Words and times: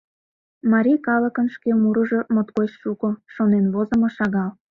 Марий 0.71 0.99
калыкын 1.07 1.47
шке 1.55 1.71
мурыжо 1.81 2.19
моткоч 2.33 2.69
шуко, 2.81 3.09
шонен 3.33 3.65
возымо 3.73 4.09
шагал. 4.17 4.51